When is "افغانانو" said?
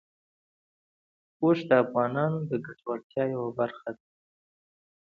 1.83-2.37